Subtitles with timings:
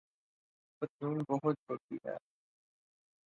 [0.03, 2.15] میری پتلون بہت چھوٹی ہے